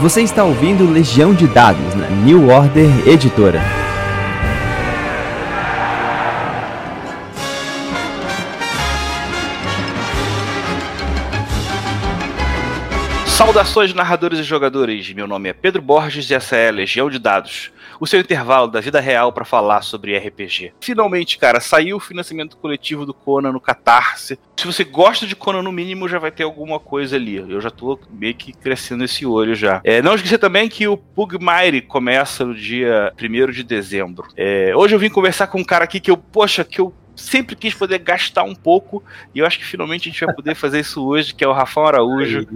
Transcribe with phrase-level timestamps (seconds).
[0.00, 3.62] Você está ouvindo Legião de Dados na New Order Editora.
[13.26, 15.10] Saudações, narradores e jogadores.
[15.14, 17.70] Meu nome é Pedro Borges e essa é Legião de Dados,
[18.00, 20.72] o seu intervalo da vida real para falar sobre RPG.
[20.80, 24.38] Finalmente, cara, saiu o financiamento coletivo do Conan no Catarse.
[24.56, 27.36] Se você gosta de Conan, no mínimo, já vai ter alguma coisa ali.
[27.36, 29.80] Eu já tô meio que crescendo esse olho já.
[29.84, 34.28] É, não esqueça também que o Pugmire começa no dia 1 de dezembro.
[34.36, 37.56] É, hoje eu vim conversar com um cara aqui que eu, poxa, que eu sempre
[37.56, 39.02] quis poder gastar um pouco,
[39.34, 41.52] e eu acho que finalmente a gente vai poder fazer isso hoje, que é o
[41.52, 42.46] Rafael Araújo,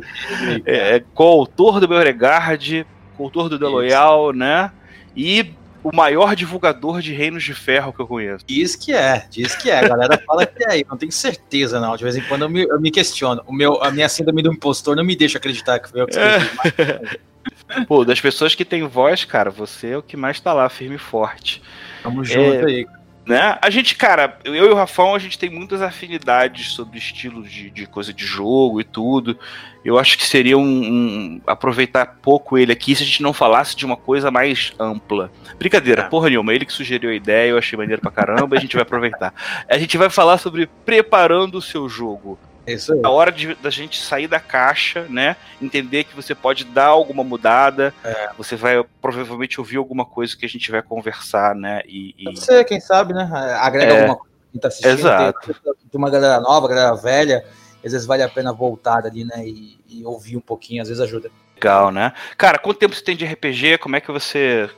[0.67, 2.87] é, é coautor do Beauregard,
[3.17, 4.70] coautor do The Loyal, né?
[5.16, 8.45] E o maior divulgador de Reinos de Ferro que eu conheço.
[8.46, 9.78] Diz que é, diz que é.
[9.78, 11.96] A galera fala que é, não tenho certeza, não.
[11.96, 13.42] De vez em quando eu me, eu me questiono.
[13.46, 16.12] O meu, a minha síndrome do impostor não me deixa acreditar que foi eu que
[16.12, 16.50] escrevi.
[16.78, 17.84] É.
[17.86, 20.97] Pô, das pessoas que têm voz, cara, você é o que mais tá lá, firme
[20.97, 21.62] e forte.
[22.02, 22.86] Tamo junto é, aí,
[23.31, 23.56] né?
[23.62, 27.70] A gente, cara, eu e o Rafão, a gente tem muitas afinidades sobre estilo de,
[27.70, 29.39] de coisa de jogo e tudo.
[29.84, 33.77] Eu acho que seria um, um, aproveitar pouco ele aqui se a gente não falasse
[33.77, 35.31] de uma coisa mais ampla.
[35.56, 36.08] Brincadeira, é.
[36.08, 38.83] porra nenhuma, ele que sugeriu a ideia, eu achei maneiro pra caramba, a gente vai
[38.83, 39.33] aproveitar.
[39.69, 42.36] A gente vai falar sobre preparando o seu jogo.
[42.75, 43.01] Isso aí.
[43.03, 45.37] A hora de, da gente sair da caixa, né?
[45.61, 47.95] Entender que você pode dar alguma mudada.
[48.05, 48.31] É.
[48.37, 51.83] Você vai provavelmente ouvir alguma coisa que a gente vai conversar, né?
[51.87, 52.25] E, e...
[52.25, 53.29] Pode ser, quem sabe, né?
[53.61, 54.01] Agrega é.
[54.01, 54.93] alguma coisa que tá assistindo.
[54.93, 55.55] Exato.
[55.55, 57.45] Tem, tem uma galera nova, galera velha.
[57.85, 59.47] Às vezes vale a pena voltar ali, né?
[59.47, 61.31] E, e ouvir um pouquinho, às vezes ajuda.
[61.55, 62.13] Legal, né?
[62.37, 63.79] Cara, quanto tempo você tem de RPG?
[63.79, 64.71] Como é que você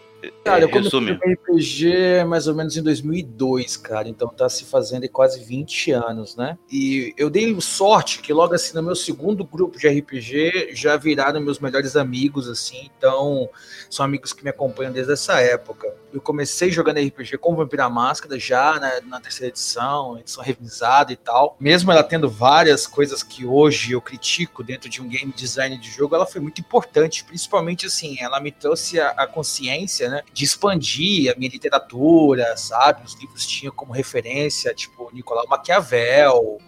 [0.44, 4.08] Cara, eu comecei RPG mais ou menos em 2002, cara.
[4.08, 6.58] Então tá se fazendo quase 20 anos, né?
[6.70, 11.40] E eu dei sorte que logo assim no meu segundo grupo de RPG já viraram
[11.40, 12.90] meus melhores amigos, assim.
[12.96, 13.48] Então
[13.90, 15.92] são amigos que me acompanham desde essa época.
[16.12, 21.16] Eu comecei jogando RPG com Vampira Máscara já né, na terceira edição, edição revisada e
[21.16, 21.56] tal.
[21.58, 25.90] Mesmo ela tendo várias coisas que hoje eu critico dentro de um game design de
[25.90, 30.44] jogo, ela foi muito importante, principalmente assim, ela me trouxe a, a consciência né, de
[30.44, 33.02] expandir a minha literatura, sabe?
[33.04, 36.58] Os livros tinham como referência, tipo, Nicolau Maquiavel,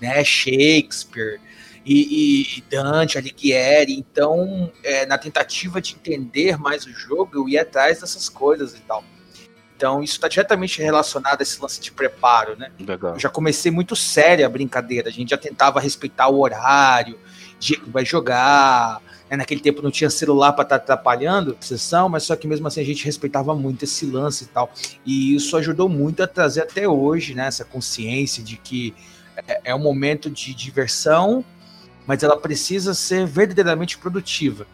[0.00, 1.40] né, Shakespeare,
[1.84, 3.94] e, e, Dante, Alighieri.
[3.94, 8.80] Então, é, na tentativa de entender mais o jogo, eu ia atrás dessas coisas e
[8.82, 9.02] tal.
[9.76, 12.70] Então, isso está diretamente relacionado a esse lance de preparo, né?
[12.78, 13.14] Legal.
[13.14, 15.08] Eu já comecei muito séria a brincadeira.
[15.08, 17.18] A gente já tentava respeitar o horário,
[17.58, 19.02] dia que vai jogar,
[19.32, 22.46] né, naquele tempo não tinha celular para estar tá atrapalhando a sessão, mas só que
[22.46, 24.70] mesmo assim a gente respeitava muito esse lance e tal.
[25.06, 28.94] E isso ajudou muito a trazer até hoje né, essa consciência de que
[29.48, 31.42] é, é um momento de diversão,
[32.06, 34.66] mas ela precisa ser verdadeiramente produtiva.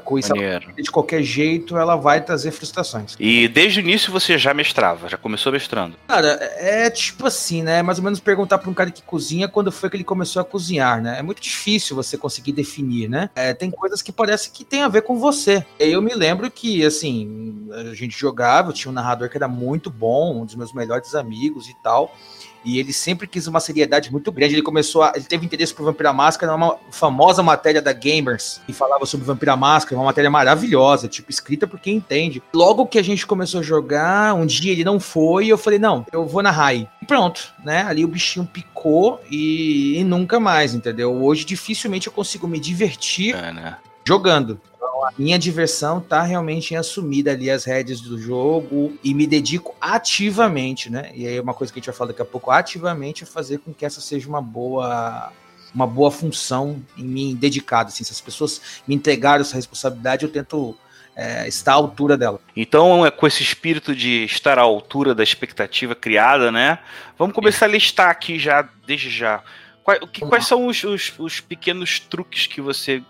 [0.00, 0.34] Coisa
[0.76, 3.16] de qualquer jeito, ela vai trazer frustrações.
[3.18, 5.96] E desde o início você já mestrava, já começou mestrando?
[6.08, 7.82] Cara, é tipo assim, né?
[7.82, 10.44] Mais ou menos perguntar para um cara que cozinha quando foi que ele começou a
[10.44, 11.18] cozinhar, né?
[11.18, 13.30] É muito difícil você conseguir definir, né?
[13.34, 15.64] É, tem coisas que parece que tem a ver com você.
[15.78, 20.42] Eu me lembro que, assim, a gente jogava, tinha um narrador que era muito bom,
[20.42, 22.14] um dos meus melhores amigos e tal.
[22.64, 24.54] E ele sempre quis uma seriedade muito grande.
[24.54, 25.12] Ele começou a.
[25.14, 29.56] Ele teve interesse por Vampira Máscara numa famosa matéria da Gamers, que falava sobre Vampira
[29.56, 32.42] Máscara, uma matéria maravilhosa, tipo, escrita por quem entende.
[32.54, 35.78] Logo que a gente começou a jogar, um dia ele não foi, e eu falei,
[35.78, 36.88] não, eu vou na Rai.
[37.02, 37.82] E pronto, né?
[37.82, 41.12] Ali o bichinho picou e, e nunca mais, entendeu?
[41.22, 43.76] Hoje dificilmente eu consigo me divertir é, né?
[44.06, 44.60] jogando
[45.04, 49.74] a minha diversão tá realmente em assumir ali as rédeas do jogo e me dedico
[49.80, 51.10] ativamente, né?
[51.14, 53.58] E aí uma coisa que a gente vai falar daqui a pouco, ativamente a fazer
[53.58, 55.32] com que essa seja uma boa
[55.74, 60.30] uma boa função em mim dedicada, assim, se as pessoas me entregaram essa responsabilidade, eu
[60.30, 60.76] tento
[61.16, 62.40] é, estar à altura dela.
[62.56, 66.78] Então, é com esse espírito de estar à altura da expectativa criada, né?
[67.18, 69.42] Vamos começar a listar aqui já, desde já.
[69.82, 73.02] Quais, que, quais são os, os, os, pequenos truques que você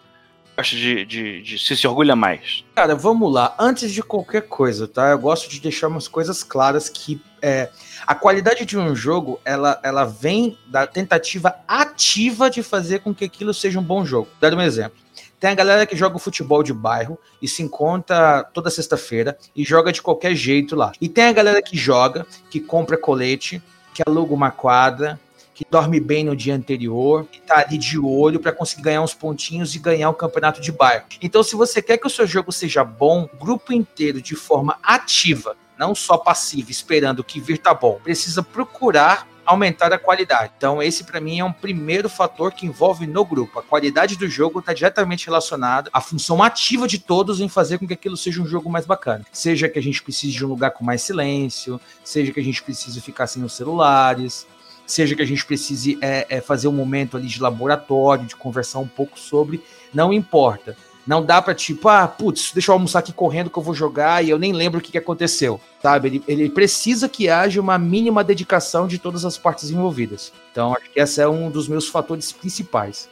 [0.57, 2.65] gosta de, de, de, se, se orgulha mais?
[2.75, 3.55] Cara, vamos lá.
[3.59, 5.11] Antes de qualquer coisa, tá?
[5.11, 7.69] Eu gosto de deixar umas coisas claras que é,
[8.07, 13.25] a qualidade de um jogo, ela, ela vem da tentativa ativa de fazer com que
[13.25, 14.29] aquilo seja um bom jogo.
[14.41, 15.05] Dá um exemplo.
[15.39, 19.93] Tem a galera que joga futebol de bairro e se encontra toda sexta-feira e joga
[19.93, 20.93] de qualquer jeito lá.
[21.01, 23.63] E tem a galera que joga, que compra colete,
[23.93, 25.21] que aluga uma quadra,
[25.55, 29.15] que dorme bem no dia anterior, que tá ali de olho para conseguir ganhar uns
[29.15, 31.05] pontinhos e ganhar o campeonato de bairro.
[31.23, 35.57] Então, se você quer que o seu jogo seja bom, grupo inteiro de forma ativa,
[35.79, 40.53] não só passiva, esperando que vir tá bom, precisa procurar aumentar a qualidade.
[40.57, 43.59] Então, esse para mim é um primeiro fator que envolve no grupo.
[43.59, 47.87] A qualidade do jogo está diretamente relacionada à função ativa de todos em fazer com
[47.87, 49.25] que aquilo seja um jogo mais bacana.
[49.31, 52.63] Seja que a gente precise de um lugar com mais silêncio, seja que a gente
[52.63, 54.47] precise ficar sem os celulares,
[54.87, 58.79] seja que a gente precise é, é, fazer um momento ali de laboratório, de conversar
[58.79, 60.77] um pouco sobre, não importa.
[61.07, 64.25] Não dá para tipo, ah, putz, deixa eu almoçar aqui correndo que eu vou jogar
[64.25, 66.09] e eu nem lembro o que, que aconteceu, sabe?
[66.09, 70.33] Ele, ele precisa que haja uma mínima dedicação de todas as partes envolvidas.
[70.51, 73.09] Então, acho que esse é um dos meus fatores principais.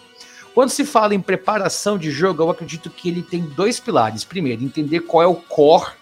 [0.54, 4.24] Quando se fala em preparação de jogo, eu acredito que ele tem dois pilares.
[4.24, 5.92] Primeiro, entender qual é o core,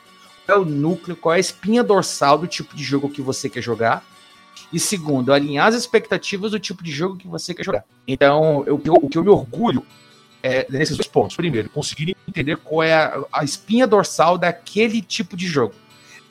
[0.46, 3.49] qual é o núcleo, qual é a espinha dorsal do tipo de jogo que você
[3.49, 4.05] quer jogar.
[4.72, 7.84] E segundo, alinhar as expectativas do tipo de jogo que você quer jogar.
[8.06, 9.84] Então, eu, o que eu me orgulho
[10.42, 11.36] é, nesses dois pontos.
[11.36, 15.74] Primeiro, conseguir entender qual é a, a, espinha dorsal daquele tipo de jogo.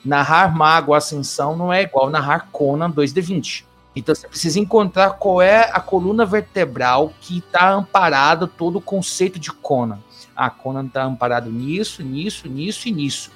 [0.03, 3.65] Narrar Mago Ascensão não é igual narrar Conan 2D20.
[3.95, 9.37] Então você precisa encontrar qual é a coluna vertebral que está amparado todo o conceito
[9.39, 9.99] de Conan.
[10.35, 13.31] Ah, Conan está amparado nisso, nisso, nisso e nisso.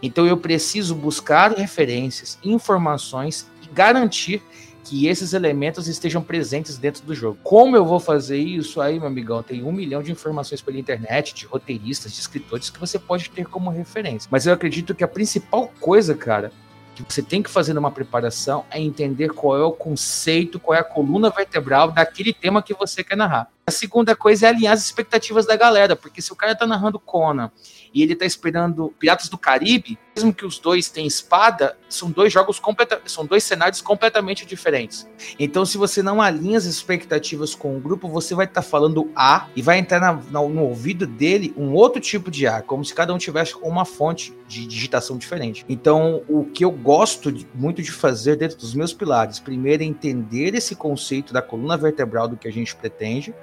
[0.00, 4.42] Então eu preciso buscar referências, informações garantir
[4.82, 7.38] que esses elementos estejam presentes dentro do jogo.
[7.44, 9.40] Como eu vou fazer isso aí, meu amigão?
[9.40, 13.46] Tem um milhão de informações pela internet, de roteiristas, de escritores que você pode ter
[13.46, 14.28] como referência.
[14.32, 16.50] Mas eu acredito que a principal coisa, cara,
[16.96, 20.80] que você tem que fazer numa preparação é entender qual é o conceito, qual é
[20.80, 23.48] a coluna vertebral daquele tema que você quer narrar.
[23.68, 26.98] A segunda coisa é alinhar as expectativas da galera, porque se o cara tá narrando
[26.98, 27.50] Conan
[27.92, 32.32] e ele tá esperando Piratas do Caribe, mesmo que os dois tenham espada, são dois
[32.32, 35.06] jogos completamente, são dois cenários completamente diferentes.
[35.38, 39.12] Então, se você não alinha as expectativas com o grupo, você vai estar tá falando
[39.14, 42.82] A e vai entrar na, no, no ouvido dele um outro tipo de A, como
[42.82, 45.64] se cada um tivesse uma fonte de digitação diferente.
[45.68, 49.86] Então, o que eu gosto de, muito de fazer dentro dos meus pilares, primeiro é
[49.86, 53.34] entender esse conceito da coluna vertebral do que a gente pretende,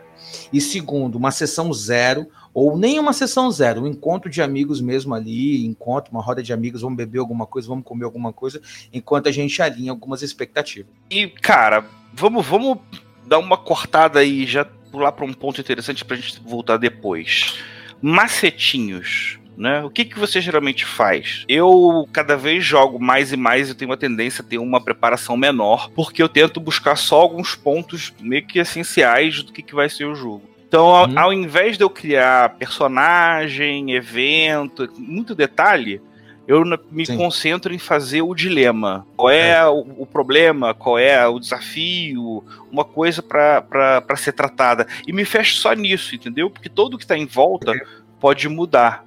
[0.52, 5.14] e segundo, uma sessão zero, ou nem uma sessão zero, um encontro de amigos mesmo
[5.14, 8.60] ali, encontro, uma roda de amigos, vamos beber alguma coisa, vamos comer alguma coisa,
[8.92, 10.92] enquanto a gente alinha algumas expectativas.
[11.10, 12.80] E, cara, vamos, vamos
[13.28, 17.60] dar uma cortada aí, já pular para um ponto interessante para a gente voltar depois.
[18.02, 19.40] Macetinhos.
[19.58, 19.84] Né?
[19.84, 21.46] O que, que você geralmente faz?
[21.48, 25.38] Eu cada vez jogo mais e mais e tenho uma tendência a ter uma preparação
[25.38, 29.90] menor, porque eu tento buscar só alguns pontos meio que essenciais do que, que vai
[29.90, 30.44] ser o jogo.
[30.68, 31.20] Então, ao, hum.
[31.20, 36.02] ao invés de eu criar personagem, evento, muito detalhe,
[36.48, 37.18] eu me Sim.
[37.18, 39.06] concentro em fazer o dilema.
[39.16, 39.66] Qual é, é.
[39.66, 44.88] O, o, problema, qual é o desafio, uma coisa para ser tratada.
[45.08, 46.50] E me fecho só nisso, entendeu?
[46.50, 47.80] Porque tudo que está em volta é.
[48.20, 49.06] pode mudar.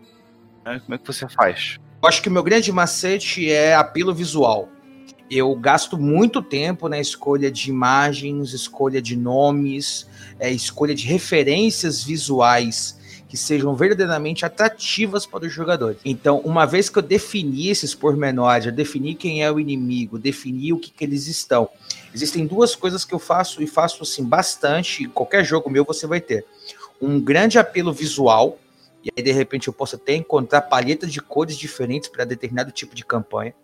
[0.68, 0.80] Né?
[0.84, 1.78] Como é que você faz?
[2.02, 4.68] Eu acho que o meu grande macete é apelo visual.
[5.30, 10.06] Eu gasto muito tempo na escolha de imagens, escolha de nomes,
[10.38, 12.98] é, escolha de referências visuais
[13.28, 15.98] que sejam verdadeiramente atrativas para os jogadores.
[16.02, 20.72] Então, uma vez que eu defini esses pormenores, eu defini quem é o inimigo, defini
[20.72, 21.68] o que, que eles estão,
[22.14, 25.06] existem duas coisas que eu faço e faço assim bastante.
[25.08, 26.46] Qualquer jogo meu você vai ter
[27.02, 28.58] um grande apelo visual.
[29.08, 32.94] E aí, de repente, eu posso até encontrar palhetas de cores diferentes para determinado tipo
[32.94, 33.54] de campanha.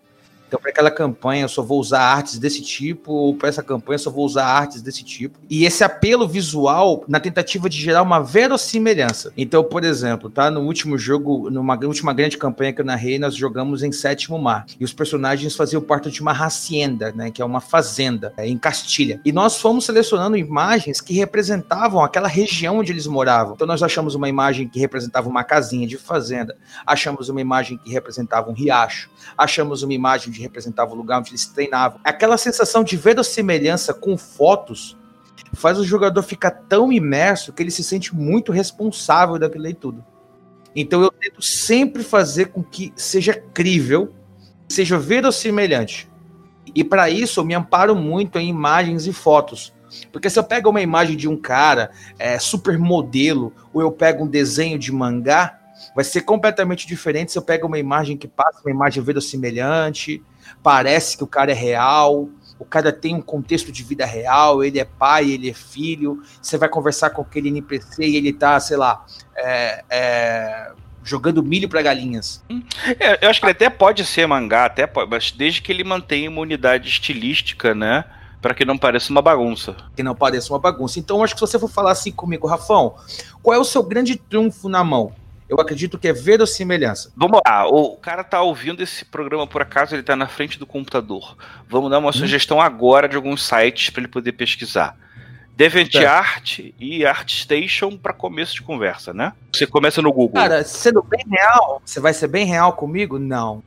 [0.47, 3.97] Então, para aquela campanha, eu só vou usar artes desse tipo, ou para essa campanha,
[3.97, 5.39] eu só vou usar artes desse tipo.
[5.49, 9.33] E esse apelo visual na tentativa de gerar uma verossimilhança.
[9.37, 10.51] Então, por exemplo, tá?
[10.51, 14.67] No último jogo, numa última grande campanha que eu narrei, nós jogamos em Sétimo Mar.
[14.79, 17.31] E os personagens faziam parte de uma hacienda, né?
[17.31, 19.21] Que é uma fazenda, é, em Castilha.
[19.25, 23.55] E nós fomos selecionando imagens que representavam aquela região onde eles moravam.
[23.55, 27.91] Então, nós achamos uma imagem que representava uma casinha de fazenda, achamos uma imagem que
[27.91, 32.01] representava um riacho, achamos uma imagem de representava o lugar onde eles treinavam.
[32.05, 34.97] Aquela sensação de verossimilhança com fotos
[35.55, 40.05] faz o jogador ficar tão imerso que ele se sente muito responsável daquilo e tudo.
[40.75, 44.13] Então eu tento sempre fazer com que seja crível,
[44.69, 46.11] seja verossimilhante.
[46.75, 49.73] E para isso eu me amparo muito em imagens e fotos.
[50.11, 54.25] Porque se eu pego uma imagem de um cara é, super modelo, ou eu pego
[54.25, 55.61] um desenho de mangá,
[55.95, 60.23] vai ser completamente diferente se eu pego uma imagem que passa uma imagem verossimilhante,
[60.63, 64.79] parece que o cara é real, o cara tem um contexto de vida real, ele
[64.79, 68.77] é pai, ele é filho, você vai conversar com aquele NPC e ele tá, sei
[68.77, 69.05] lá,
[69.37, 70.73] é, é,
[71.03, 72.43] jogando milho para galinhas.
[72.99, 75.85] É, eu acho que ele até pode ser mangá, até pode, mas desde que ele
[75.85, 78.05] mantenha uma unidade estilística, né?
[78.41, 79.75] Para que não pareça uma bagunça.
[79.97, 80.99] Que não pareça uma bagunça.
[80.99, 82.95] Então, acho que se você for falar assim comigo, Rafão,
[83.43, 85.15] qual é o seu grande trunfo na mão?
[85.49, 87.13] Eu acredito que é verossimilhança.
[87.15, 90.67] Vamos lá, o cara tá ouvindo esse programa por acaso, ele tá na frente do
[90.67, 91.37] computador.
[91.69, 92.13] Vamos dar uma hum.
[92.13, 94.97] sugestão agora de alguns sites para ele poder pesquisar.
[95.57, 96.73] DeviantArt é.
[96.81, 99.33] e ArtStation para começo de conversa, né?
[99.53, 100.35] Você começa no Google.
[100.35, 103.19] Cara, sendo bem real, você vai ser bem real comigo?
[103.19, 103.63] Não.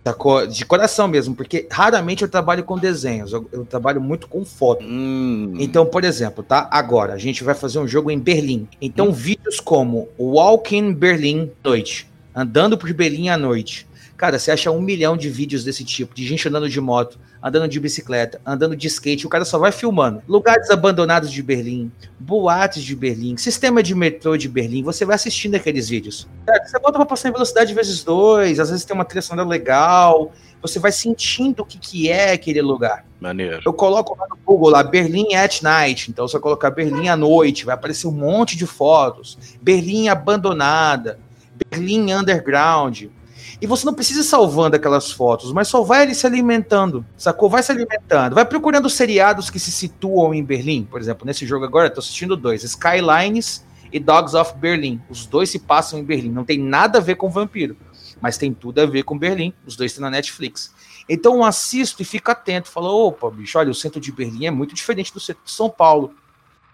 [0.49, 4.83] De coração mesmo, porque raramente eu trabalho com desenhos, eu, eu trabalho muito com foto.
[4.83, 5.53] Hum.
[5.57, 6.67] Então, por exemplo, tá?
[6.69, 8.67] Agora, a gente vai fazer um jogo em Berlim.
[8.81, 9.13] Então, hum.
[9.13, 13.87] vídeos como Walking Berlim Noite, andando por Berlim à noite.
[14.17, 17.67] Cara, você acha um milhão de vídeos desse tipo, de gente andando de moto, andando
[17.67, 20.23] de bicicleta, andando de skate, o cara só vai filmando.
[20.27, 25.53] Lugares abandonados de Berlim, boates de Berlim, sistema de metrô de Berlim, você vai assistindo
[25.53, 26.27] aqueles vídeos.
[26.65, 30.31] Você bota pra passar em velocidade vezes dois, às vezes tem uma trilha sonora legal,
[30.59, 33.05] você vai sentindo o que, que é aquele lugar.
[33.19, 33.61] Maneiro.
[33.63, 36.09] Eu coloco lá no Google lá, Berlim at night.
[36.09, 39.37] Então, se eu colocar Berlim à noite, vai aparecer um monte de fotos.
[39.61, 41.19] Berlim abandonada.
[41.69, 43.05] Berlim underground.
[43.59, 47.49] E você não precisa ir salvando aquelas fotos, mas só vai ali se alimentando, sacou?
[47.49, 48.35] Vai se alimentando.
[48.35, 50.83] Vai procurando seriados que se situam em Berlim.
[50.83, 55.01] Por exemplo, nesse jogo agora, estou assistindo dois: Skylines e Dogs of Berlin.
[55.09, 56.29] Os dois se passam em Berlim.
[56.29, 57.75] Não tem nada a ver com vampiro,
[58.21, 59.51] mas tem tudo a ver com Berlim.
[59.65, 60.71] Os dois estão na Netflix.
[61.09, 62.69] Então eu assisto e fico atento.
[62.69, 65.69] Falo, opa, bicho, olha, o centro de Berlim é muito diferente do centro de São
[65.69, 66.13] Paulo.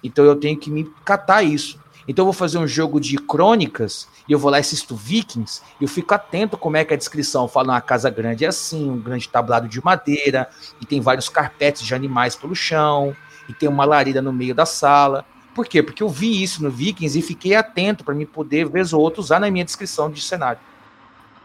[0.03, 1.79] Então eu tenho que me catar isso.
[2.07, 5.61] Então eu vou fazer um jogo de crônicas e eu vou lá e assisto Vikings
[5.79, 8.89] e eu fico atento como é que a descrição fala uma casa grande é assim,
[8.89, 10.49] um grande tablado de madeira
[10.81, 13.15] e tem vários carpetes de animais pelo chão
[13.47, 15.25] e tem uma lareira no meio da sala.
[15.53, 15.83] Por quê?
[15.83, 19.21] Porque eu vi isso no Vikings e fiquei atento para me poder, vez ou outra,
[19.21, 20.59] usar na minha descrição de cenário.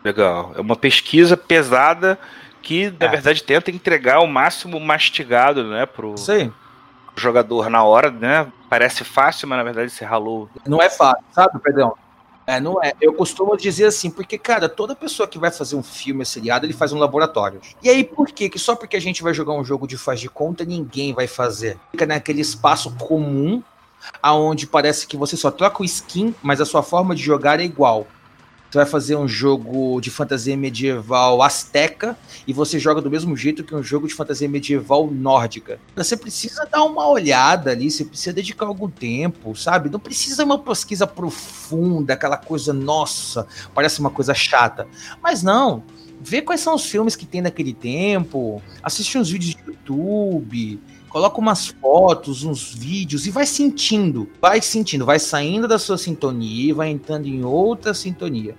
[0.02, 0.52] Legal.
[0.56, 2.18] É uma pesquisa pesada
[2.62, 3.08] que, na é.
[3.08, 6.50] verdade, tenta entregar o máximo mastigado, né, pro, Sim
[7.18, 8.50] jogador na hora, né?
[8.68, 10.48] Parece fácil, mas na verdade você ralou.
[10.66, 11.94] Não é fácil, sabe, perdão?
[12.46, 12.94] É, não é.
[12.98, 16.72] Eu costumo dizer assim, porque, cara, toda pessoa que vai fazer um filme seriado, ele
[16.72, 17.60] faz um laboratório.
[17.82, 18.48] E aí, por quê?
[18.48, 21.26] Que só porque a gente vai jogar um jogo de faz de conta, ninguém vai
[21.26, 21.78] fazer.
[21.90, 23.62] Fica naquele espaço comum,
[24.22, 27.64] aonde parece que você só troca o skin, mas a sua forma de jogar é
[27.64, 28.06] igual.
[28.70, 33.64] Você vai fazer um jogo de fantasia medieval asteca e você joga do mesmo jeito
[33.64, 35.80] que um jogo de fantasia medieval nórdica.
[35.96, 39.88] Você precisa dar uma olhada ali, você precisa dedicar algum tempo, sabe?
[39.88, 44.86] Não precisa uma pesquisa profunda, aquela coisa, nossa, parece uma coisa chata.
[45.22, 45.82] Mas não,
[46.20, 50.78] vê quais são os filmes que tem naquele tempo, assiste uns vídeos de YouTube,
[51.08, 56.70] coloca umas fotos, uns vídeos e vai sentindo, vai sentindo, vai saindo da sua sintonia
[56.70, 58.54] e vai entrando em outra sintonia.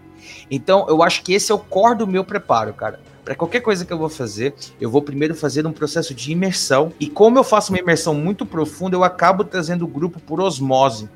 [0.50, 3.00] Então, eu acho que esse é o core do meu preparo, cara.
[3.24, 6.92] Para qualquer coisa que eu vou fazer, eu vou primeiro fazer um processo de imersão.
[7.00, 11.08] E como eu faço uma imersão muito profunda, eu acabo trazendo o grupo por osmose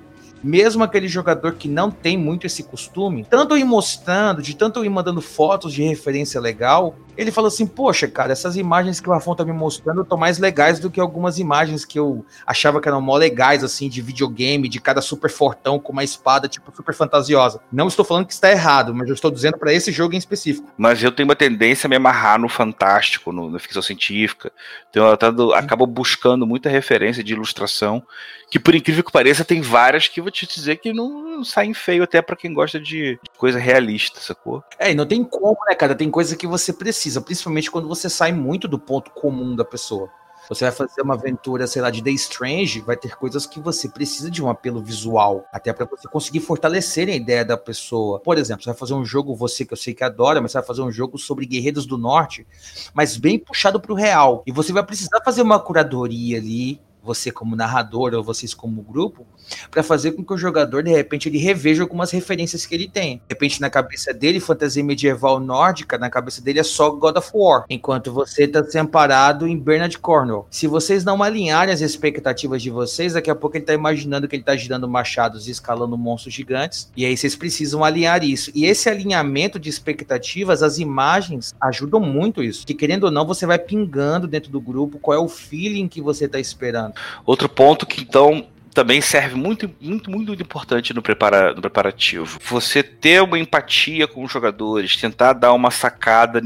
[0.44, 4.80] mesmo aquele jogador que não tem muito esse costume, tanto eu ir mostrando, de tanto
[4.80, 9.10] eu ir mandando fotos de referência legal, ele falou assim: Poxa, cara, essas imagens que
[9.10, 12.82] o Rafão tá me mostrando estão mais legais do que algumas imagens que eu achava
[12.82, 16.76] que eram mó legais, assim, de videogame, de cada super fortão com uma espada, tipo,
[16.76, 17.62] super fantasiosa.
[17.72, 20.68] Não estou falando que está errado, mas eu estou dizendo para esse jogo em específico.
[20.78, 24.52] Mas eu tenho uma tendência a me amarrar no fantástico, no, na ficção científica.
[24.90, 28.04] Então eu acabo buscando muita referência de ilustração,
[28.50, 31.44] que por incrível que pareça, tem várias que eu vou te dizer que não, não
[31.44, 34.64] saem feio até para quem gosta de coisa realista, sacou?
[34.78, 35.96] É, e não tem como, né, cara?
[35.96, 39.66] Tem coisa que você precisa precisa, principalmente quando você sai muito do ponto comum da
[39.66, 40.10] pessoa.
[40.50, 43.88] Você vai fazer uma aventura, sei lá, de The Strange, vai ter coisas que você
[43.88, 48.20] precisa de um apelo visual, até para você conseguir fortalecer a ideia da pessoa.
[48.20, 50.58] Por exemplo, você vai fazer um jogo, você que eu sei que adora, mas você
[50.58, 52.46] vai fazer um jogo sobre guerreiros do norte,
[52.94, 54.44] mas bem puxado para o real.
[54.46, 59.28] E você vai precisar fazer uma curadoria ali, você como narrador ou vocês como grupo,
[59.70, 63.18] para fazer com que o jogador, de repente, ele reveja algumas referências que ele tem.
[63.18, 67.30] De repente, na cabeça dele, fantasia medieval nórdica, na cabeça dele é só God of
[67.34, 70.48] War, enquanto você está se amparado em Bernard Cornwell.
[70.50, 74.36] Se vocês não alinharem as expectativas de vocês, daqui a pouco ele está imaginando que
[74.36, 78.52] ele está girando machados e escalando monstros gigantes, e aí vocês precisam alinhar isso.
[78.56, 82.66] E esse alinhamento de expectativas, as imagens ajudam muito isso.
[82.66, 86.02] Que querendo ou não, você vai pingando dentro do grupo qual é o feeling que
[86.02, 86.93] você está esperando.
[87.26, 92.40] Outro ponto que então também serve muito, muito, muito importante no, prepara, no preparativo.
[92.44, 96.42] Você ter uma empatia com os jogadores, tentar dar uma sacada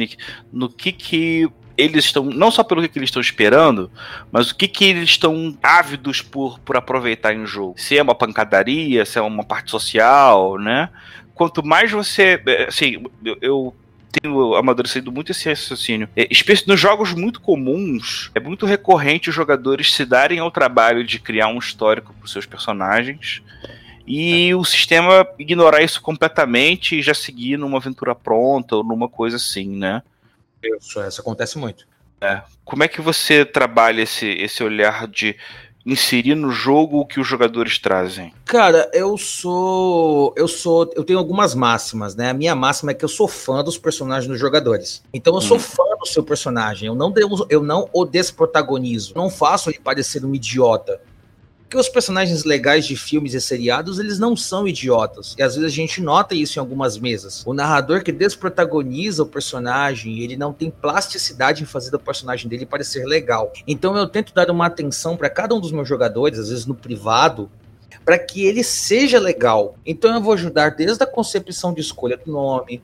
[0.51, 3.91] no que que eles estão, não só pelo que eles estão esperando,
[4.31, 7.75] mas o que, que eles estão ávidos por, por aproveitar em jogo.
[7.77, 10.89] Se é uma pancadaria, se é uma parte social, né?
[11.35, 12.41] Quanto mais você.
[12.47, 13.75] Eh, assim, eu, eu
[14.21, 16.09] tenho amadurecido muito esse raciocínio.
[16.15, 16.27] É,
[16.65, 21.47] nos jogos muito comuns, é muito recorrente os jogadores se darem ao trabalho de criar
[21.47, 23.41] um histórico para os seus personagens
[24.05, 29.35] e o sistema ignorar isso completamente e já seguir numa aventura pronta ou numa coisa
[29.35, 30.01] assim, né?
[30.63, 31.85] Isso, isso acontece muito.
[32.21, 32.41] É.
[32.63, 35.35] Como é que você trabalha esse, esse olhar de
[35.87, 38.33] inserir no jogo o que os jogadores trazem?
[38.43, 40.33] Cara, eu sou.
[40.35, 40.91] Eu sou.
[40.95, 42.29] Eu tenho algumas máximas, né?
[42.29, 45.01] A minha máxima é que eu sou fã dos personagens dos jogadores.
[45.13, 45.61] Então eu sou hum.
[45.61, 46.87] fã do seu personagem.
[46.87, 47.13] Eu não,
[47.49, 49.13] eu não o desprotagonizo.
[49.15, 50.99] Não faço ele parecer um idiota.
[51.67, 55.35] Porque os personagens legais de filmes e seriados, eles não são idiotas.
[55.37, 57.43] E às vezes a gente nota isso em algumas mesas.
[57.45, 62.65] O narrador que desprotagoniza o personagem, ele não tem plasticidade em fazer o personagem dele
[62.65, 63.51] parecer legal.
[63.67, 66.73] Então eu tento dar uma atenção para cada um dos meus jogadores, às vezes no
[66.73, 67.51] privado,
[68.05, 69.75] para que ele seja legal.
[69.85, 72.81] Então eu vou ajudar desde a concepção de escolha do nome,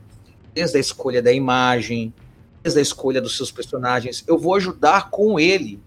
[0.54, 2.13] desde a escolha da imagem,
[2.62, 4.25] desde a escolha dos seus personagens.
[4.28, 5.82] Eu vou ajudar com ele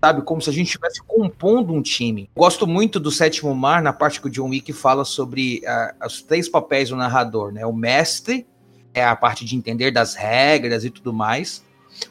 [0.00, 0.22] sabe?
[0.22, 2.30] Como se a gente estivesse compondo um time.
[2.34, 6.22] Gosto muito do Sétimo Mar, na parte que o John Wick fala sobre uh, os
[6.22, 7.66] três papéis do narrador, né?
[7.66, 8.46] O mestre
[8.94, 11.62] é a parte de entender das regras e tudo mais.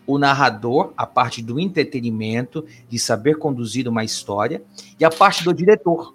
[0.05, 4.61] O narrador, a parte do entretenimento, de saber conduzir uma história.
[4.99, 6.13] E a parte do diretor,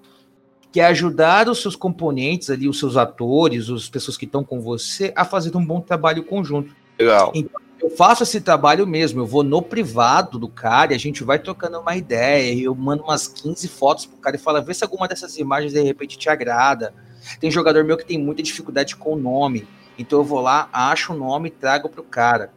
[0.70, 4.60] que é ajudar os seus componentes ali, os seus atores, as pessoas que estão com
[4.60, 6.74] você, a fazer um bom trabalho conjunto.
[6.98, 7.32] Legal.
[7.34, 11.22] Então, eu faço esse trabalho mesmo, eu vou no privado do cara e a gente
[11.22, 14.82] vai trocando uma ideia, eu mando umas 15 fotos pro cara e falo, vê se
[14.82, 16.94] alguma dessas imagens de repente te agrada.
[17.38, 21.12] Tem jogador meu que tem muita dificuldade com o nome, então eu vou lá, acho
[21.12, 22.50] o nome e trago pro cara.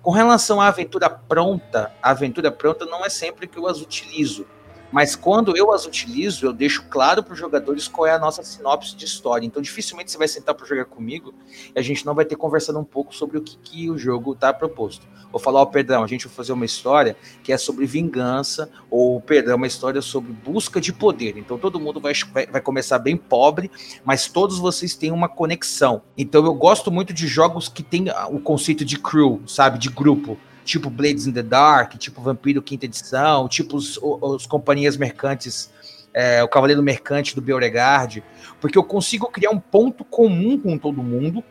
[0.00, 4.46] Com relação à aventura pronta, a aventura pronta não é sempre que eu as utilizo.
[4.90, 8.42] Mas quando eu as utilizo, eu deixo claro para os jogadores qual é a nossa
[8.42, 9.46] sinopse de história.
[9.46, 11.32] Então, dificilmente você vai sentar para jogar comigo
[11.74, 14.32] e a gente não vai ter conversando um pouco sobre o que, que o jogo
[14.32, 15.06] está proposto.
[15.30, 18.68] Vou falar, ó, oh, perdão, a gente vai fazer uma história que é sobre vingança,
[18.90, 21.36] ou, perdão, uma história sobre busca de poder.
[21.36, 22.12] Então, todo mundo vai,
[22.50, 23.70] vai, começar bem pobre,
[24.04, 26.02] mas todos vocês têm uma conexão.
[26.18, 30.36] Então, eu gosto muito de jogos que tem o conceito de crew, sabe, de grupo
[30.64, 35.70] tipo Blades in the Dark, tipo Vampiro Quinta Edição, tipo os, os companhias mercantes,
[36.12, 38.22] é, o Cavaleiro Mercante do Beauregard,
[38.60, 41.42] porque eu consigo criar um ponto comum com todo mundo,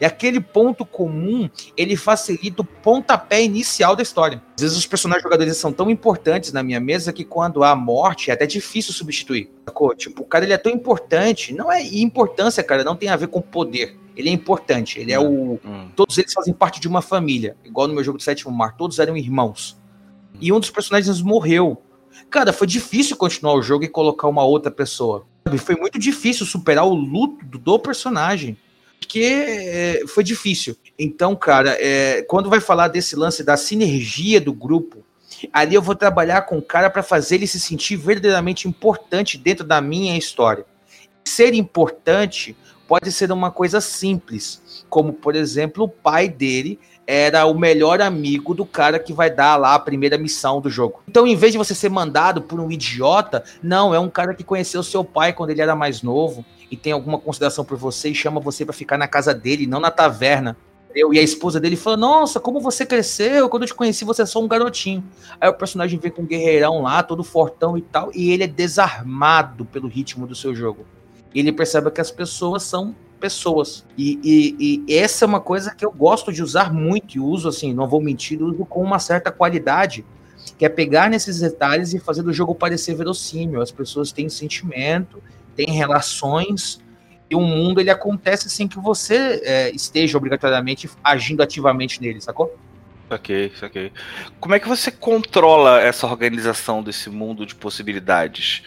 [0.00, 4.42] e aquele ponto comum, ele facilita o pontapé inicial da história.
[4.56, 8.30] Às vezes os personagens jogadores são tão importantes na minha mesa que quando há morte
[8.30, 9.50] é até difícil substituir.
[9.64, 9.94] Sacou?
[9.94, 13.28] Tipo, o cara ele é tão importante, não é importância, cara, não tem a ver
[13.28, 14.98] com poder ele é importante.
[14.98, 15.60] Ele é o.
[15.64, 15.90] Hum.
[15.94, 17.56] Todos eles fazem parte de uma família.
[17.64, 18.76] Igual no meu jogo do Sétimo Mar.
[18.76, 19.80] Todos eram irmãos.
[20.34, 20.38] Hum.
[20.40, 21.80] E um dos personagens morreu.
[22.28, 25.24] Cara, foi difícil continuar o jogo e colocar uma outra pessoa.
[25.58, 28.58] Foi muito difícil superar o luto do personagem.
[28.98, 30.76] Porque é, foi difícil.
[30.98, 35.04] Então, cara, é, quando vai falar desse lance da sinergia do grupo,
[35.52, 39.64] ali eu vou trabalhar com o cara para fazer ele se sentir verdadeiramente importante dentro
[39.64, 40.66] da minha história.
[41.24, 42.56] Ser importante
[42.88, 48.54] pode ser uma coisa simples, como por exemplo, o pai dele era o melhor amigo
[48.54, 51.02] do cara que vai dar lá a primeira missão do jogo.
[51.08, 54.44] Então, em vez de você ser mandado por um idiota, não, é um cara que
[54.44, 58.14] conheceu seu pai quando ele era mais novo e tem alguma consideração por você e
[58.14, 60.56] chama você para ficar na casa dele, não na taverna.
[60.94, 63.48] Eu, e a esposa dele fala: Nossa, como você cresceu?
[63.48, 65.04] Quando eu te conheci, você é só um garotinho.
[65.40, 68.48] Aí o personagem vem com um guerreirão lá, todo fortão e tal, e ele é
[68.48, 70.86] desarmado pelo ritmo do seu jogo
[71.34, 73.84] ele percebe que as pessoas são pessoas.
[73.96, 77.48] E, e, e, essa é uma coisa que eu gosto de usar muito e uso
[77.48, 80.04] assim, não vou mentir, uso com uma certa qualidade,
[80.56, 83.60] que é pegar nesses detalhes e fazer do jogo parecer verossímil.
[83.60, 85.22] As pessoas têm sentimento,
[85.64, 86.80] têm relações,
[87.28, 92.56] e o mundo ele acontece sem que você é, esteja obrigatoriamente agindo ativamente nele, sacou?
[93.10, 93.92] Ok, ok.
[94.38, 98.62] Como é que você controla essa organização desse mundo de possibilidades?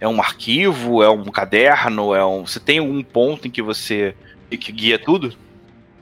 [0.00, 2.46] é um arquivo, é um caderno, é um.
[2.46, 4.16] Você tem um ponto em que você
[4.48, 5.36] que guia tudo?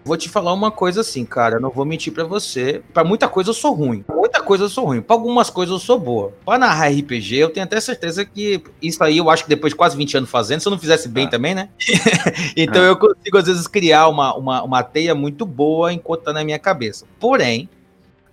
[0.08, 2.80] Vou te falar uma coisa assim, cara, não vou mentir para você.
[2.94, 4.02] Para muita coisa eu sou ruim.
[4.08, 5.02] Muita coisa eu sou ruim.
[5.02, 6.32] Para algumas coisas eu sou boa.
[6.46, 9.76] Para narrar RPG, eu tenho até certeza que isso aí eu acho que depois de
[9.76, 11.28] quase 20 anos fazendo, se eu não fizesse bem ah.
[11.28, 11.68] também, né?
[12.56, 12.86] então ah.
[12.86, 16.58] eu consigo às vezes criar uma, uma, uma teia muito boa enquanto tá na minha
[16.58, 17.04] cabeça.
[17.20, 17.68] Porém,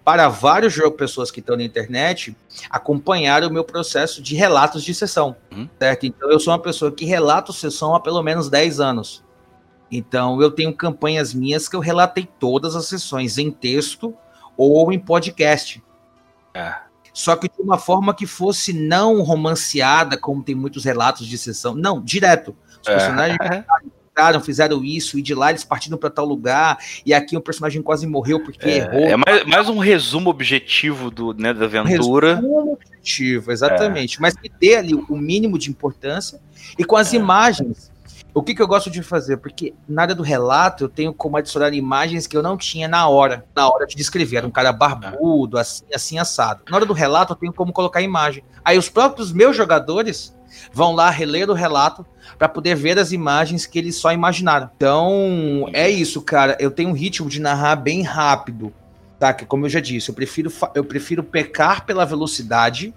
[0.02, 2.38] para vários pessoas que estão na internet
[2.70, 5.68] acompanhar o meu processo de relatos de sessão, uhum.
[5.78, 6.06] certo?
[6.06, 9.25] Então eu sou uma pessoa que relato sessão há pelo menos 10 anos.
[9.92, 14.14] Então eu tenho campanhas minhas que eu relatei todas as sessões em texto
[14.58, 15.84] ou em podcast.
[16.54, 16.76] É.
[17.14, 21.74] Só que de uma forma que fosse não romanceada, como tem muitos relatos de sessão.
[21.74, 22.56] Não, direto.
[22.82, 22.94] Os é.
[22.94, 23.38] personagens
[24.16, 27.82] entraram, fizeram isso, e de lá eles partiram para tal lugar, e aqui o personagem
[27.82, 29.06] quase morreu porque é, errou.
[29.06, 32.34] É mais, mais, um resumo objetivo do, né, da aventura.
[32.34, 34.18] Um resumo objetivo, exatamente.
[34.18, 34.22] É.
[34.22, 36.40] Mas que dê ali o mínimo de importância
[36.78, 37.18] e com as é.
[37.18, 37.95] imagens.
[38.36, 39.38] O que, que eu gosto de fazer?
[39.38, 43.46] Porque nada do relato eu tenho como adicionar imagens que eu não tinha na hora,
[43.56, 44.36] na hora de descrever.
[44.36, 46.64] Era um cara barbudo, assim, assim assado.
[46.70, 48.44] Na hora do relato eu tenho como colocar imagem.
[48.64, 50.36] Aí os próprios meus jogadores
[50.74, 52.06] vão lá reler o relato
[52.38, 54.70] para poder ver as imagens que eles só imaginaram.
[54.76, 56.58] Então, é isso, cara.
[56.60, 58.74] Eu tenho um ritmo de narrar bem rápido,
[59.18, 59.34] tá?
[59.34, 62.94] Que como eu já disse, eu prefiro eu prefiro pecar pela velocidade.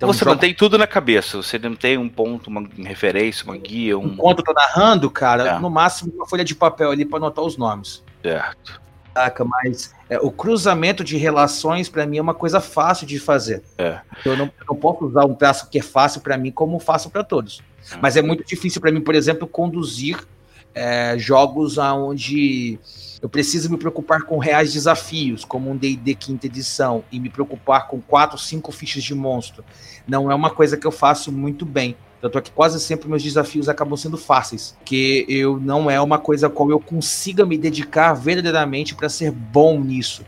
[0.00, 0.30] Então, você jogo...
[0.30, 4.06] mantém tudo na cabeça, você não tem um ponto, uma referência, uma guia, um.
[4.06, 5.58] Enquanto eu tô narrando, cara, é.
[5.58, 8.02] no máximo uma folha de papel ali para anotar os nomes.
[8.22, 8.80] Certo.
[9.12, 13.62] Saca, mas é, o cruzamento de relações para mim é uma coisa fácil de fazer.
[13.76, 14.00] É.
[14.24, 17.10] Eu, não, eu não posso usar um traço que é fácil para mim como fácil
[17.10, 17.60] para todos.
[18.00, 20.26] Mas é muito difícil para mim, por exemplo, conduzir
[20.74, 22.78] é, jogos onde
[23.20, 27.86] eu preciso me preocupar com reais desafios, como um D&D quinta edição, e me preocupar
[27.86, 29.64] com quatro, cinco fichas de monstro.
[30.06, 31.96] Não é uma coisa que eu faço muito bem.
[32.20, 36.18] Tanto é que quase sempre meus desafios acabam sendo fáceis, que eu não é uma
[36.18, 40.24] coisa a qual eu consiga me dedicar verdadeiramente para ser bom nisso.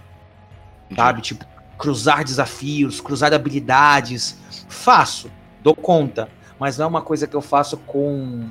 [0.94, 1.20] Sabe?
[1.20, 1.44] Tipo,
[1.78, 4.37] cruzar desafios, cruzar habilidades.
[4.68, 5.31] Faço,
[5.62, 6.28] dou conta
[6.62, 8.48] mas não é uma coisa que eu faço com,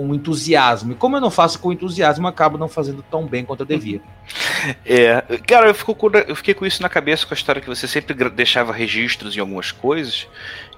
[0.00, 0.92] com entusiasmo.
[0.92, 4.00] E como eu não faço com entusiasmo, acabo não fazendo tão bem quanto eu devia.
[4.84, 7.66] É, cara, eu, fico com, eu fiquei com isso na cabeça com a história que
[7.66, 10.28] você sempre deixava registros em algumas coisas,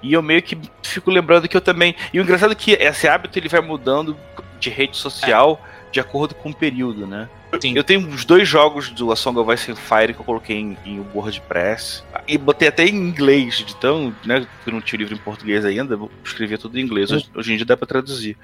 [0.01, 1.93] e eu meio que fico lembrando que eu também.
[2.13, 4.17] E o engraçado é que esse hábito ele vai mudando
[4.59, 5.91] de rede social é.
[5.91, 7.29] de acordo com o período, né?
[7.61, 7.73] Sim.
[7.75, 10.57] Eu tenho os dois jogos do A Song of Ice and Fire que eu coloquei
[10.57, 12.03] em, em WordPress.
[12.27, 14.47] E botei até em inglês, de tão, né?
[14.63, 17.11] Que não tinha livro em português ainda, eu escrevia tudo em inglês.
[17.11, 18.37] Hoje, hoje em dia dá pra traduzir.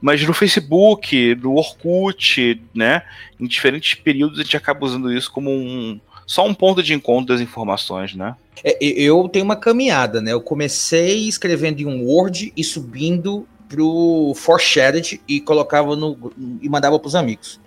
[0.00, 3.02] Mas no Facebook, no Orkut, né?
[3.38, 6.00] Em diferentes períodos a gente acaba usando isso como um.
[6.26, 8.34] Só um ponto de encontro das informações, né?
[8.64, 10.32] É, eu tenho uma caminhada, né?
[10.32, 16.98] Eu comecei escrevendo em um Word e subindo pro Forshared e colocava no e mandava
[16.98, 17.60] para os amigos.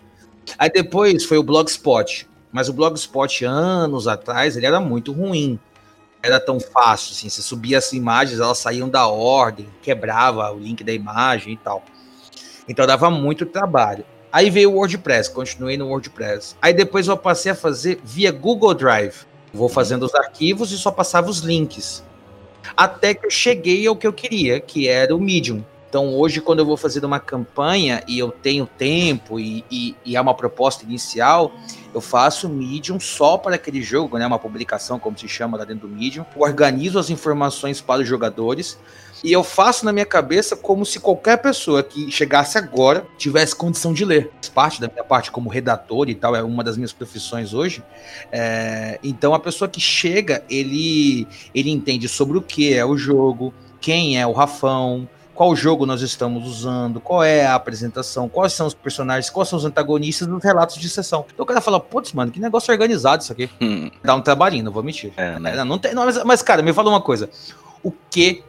[0.57, 2.27] Aí depois foi o Blogspot.
[2.51, 5.59] Mas o Blogspot, anos atrás, ele era muito ruim.
[6.21, 7.29] Era tão fácil, assim.
[7.29, 11.83] Você subia as imagens, elas saíam da ordem, quebrava o link da imagem e tal.
[12.67, 14.03] Então dava muito trabalho.
[14.31, 16.55] Aí veio o WordPress, continuei no WordPress.
[16.61, 19.25] Aí depois eu passei a fazer via Google Drive.
[19.51, 22.03] Vou fazendo os arquivos e só passava os links.
[22.77, 25.63] Até que eu cheguei ao que eu queria, que era o Medium.
[25.89, 30.15] Então, hoje, quando eu vou fazer uma campanha e eu tenho tempo e, e, e
[30.15, 31.51] é uma proposta inicial,
[31.91, 34.27] eu faço Medium só para aquele jogo, né?
[34.27, 36.23] Uma publicação, como se chama lá dentro do Medium.
[36.35, 38.77] Eu organizo as informações para os jogadores
[39.23, 43.91] e eu faço na minha cabeça como se qualquer pessoa que chegasse agora tivesse condição
[43.91, 44.29] de ler.
[44.53, 47.83] Parte da minha parte como redator e tal é uma das minhas profissões hoje.
[48.31, 53.51] É, então, a pessoa que chega, ele, ele entende sobre o que é o jogo,
[53.81, 58.67] quem é o Rafão, qual jogo nós estamos usando, qual é a apresentação, quais são
[58.67, 61.25] os personagens, quais são os antagonistas nos relatos de sessão.
[61.33, 63.49] Então o cara fala, putz, mano, que negócio organizado isso aqui.
[63.61, 63.89] Hum.
[64.03, 65.13] Dá um trabalhinho, não vou mentir.
[65.15, 65.63] É, né?
[65.63, 67.29] não, tem, não, mas, mas, cara, me fala uma coisa.
[67.81, 68.43] O que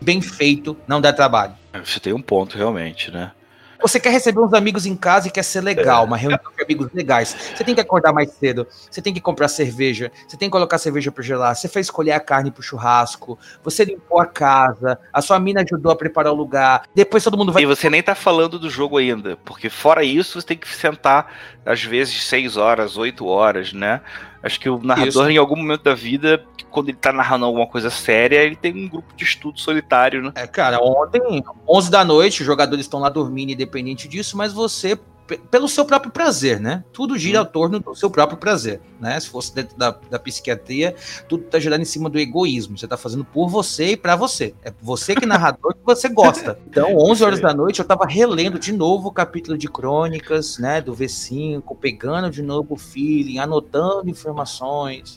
[0.00, 1.52] bem feito não dá trabalho?
[1.84, 3.32] Você tem um ponto, realmente, né?
[3.80, 6.06] Você quer receber uns amigos em casa e quer ser legal, é.
[6.06, 7.36] uma reunião de amigos legais.
[7.54, 10.78] Você tem que acordar mais cedo, você tem que comprar cerveja, você tem que colocar
[10.78, 15.22] cerveja para gelar, você fez escolher a carne pro churrasco, você limpou a casa, a
[15.22, 17.62] sua mina ajudou a preparar o lugar, depois todo mundo vai.
[17.62, 21.32] E você nem tá falando do jogo ainda, porque fora isso você tem que sentar,
[21.64, 24.00] às vezes, seis horas, oito horas, né?
[24.42, 25.30] Acho que o narrador, Isso.
[25.30, 28.88] em algum momento da vida, quando ele tá narrando alguma coisa séria, ele tem um
[28.88, 30.32] grupo de estudo solitário, né?
[30.34, 31.20] É, cara, ontem,
[31.68, 34.98] 11 da noite, os jogadores estão lá dormindo independente disso, mas você
[35.38, 36.84] pelo seu próprio prazer, né?
[36.92, 39.18] Tudo gira ao torno do seu próprio prazer, né?
[39.18, 40.94] Se fosse dentro da, da psiquiatria,
[41.28, 42.78] tudo tá girando em cima do egoísmo.
[42.78, 44.54] Você tá fazendo por você e para você.
[44.62, 46.58] É você que é narrador que você gosta.
[46.70, 50.80] Então, 11 horas da noite, eu tava relendo de novo o capítulo de crônicas, né?
[50.80, 55.16] Do V5, pegando de novo o feeling, anotando informações.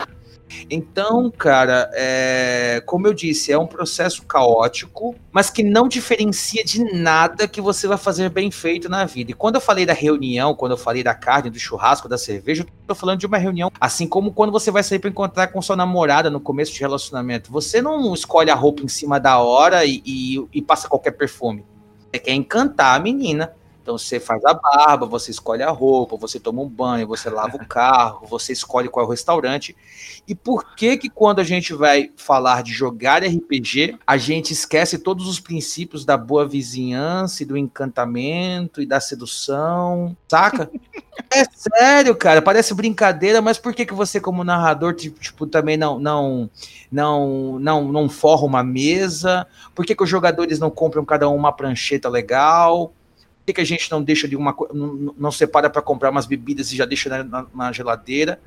[0.69, 6.83] Então, cara, é, como eu disse, é um processo caótico, mas que não diferencia de
[6.93, 9.31] nada que você vai fazer bem feito na vida.
[9.31, 12.63] E quando eu falei da reunião, quando eu falei da carne, do churrasco, da cerveja,
[12.63, 15.61] eu tô falando de uma reunião, assim como quando você vai sair para encontrar com
[15.61, 17.51] sua namorada no começo de relacionamento.
[17.51, 21.65] Você não escolhe a roupa em cima da hora e, e, e passa qualquer perfume.
[22.11, 23.53] Você quer encantar a menina.
[23.83, 27.57] Então você faz a barba, você escolhe a roupa, você toma um banho, você lava
[27.57, 29.75] o carro, você escolhe qual é o restaurante.
[30.25, 34.97] E por que que quando a gente vai falar de jogar RPG, a gente esquece
[34.97, 40.71] todos os princípios da boa vizinhança e do encantamento e da sedução, saca?
[41.31, 45.99] É sério, cara, parece brincadeira, mas por que, que você, como narrador, tipo, também não
[45.99, 46.49] não
[46.91, 49.45] não não, não forra uma mesa?
[49.75, 52.93] Por que, que os jogadores não compram cada um uma prancheta legal?
[53.45, 56.71] Que, que a gente não deixa de uma não, não separa para comprar umas bebidas
[56.71, 58.39] e já deixa na, na, na geladeira?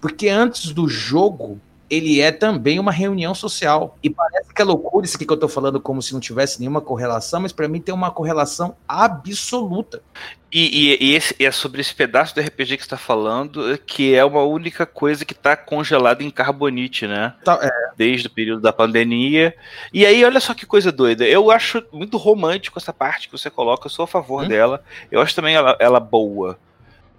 [0.00, 1.60] Porque antes do jogo,
[1.92, 3.98] ele é também uma reunião social.
[4.02, 6.58] E parece que é loucura isso aqui que eu tô falando, como se não tivesse
[6.58, 10.02] nenhuma correlação, mas para mim tem uma correlação absoluta.
[10.50, 13.78] E, e, e, esse, e, é sobre esse pedaço do RPG que você tá falando,
[13.86, 17.34] que é uma única coisa que tá congelada em carbonite, né?
[17.44, 17.70] Tá, é.
[17.94, 19.54] Desde o período da pandemia.
[19.92, 21.26] E aí, olha só que coisa doida.
[21.26, 24.48] Eu acho muito romântico essa parte que você coloca, eu sou a favor hum?
[24.48, 24.82] dela.
[25.10, 26.58] Eu acho também ela, ela boa.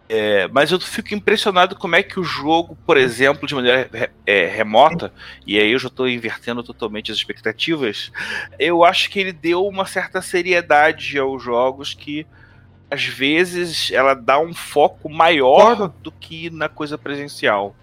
[0.10, 4.46] É, mas eu fico impressionado como é que o jogo, por exemplo, de maneira é,
[4.46, 5.14] remota,
[5.48, 8.12] e aí eu já estou invertendo totalmente as expectativas,
[8.60, 12.28] eu acho que ele deu uma certa seriedade aos jogos que
[12.92, 17.76] às vezes ela dá um foco maior do que na coisa presencial.